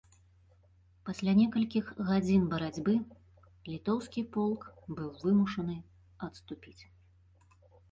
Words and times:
Пасля 1.09 1.31
некалькіх 1.39 1.91
гадзін 2.07 2.47
барацьбы 2.55 2.95
літоўскі 3.71 4.25
полк 4.39 4.61
быў 4.97 5.09
вымушаны 5.29 5.77
адступіць. 6.31 6.79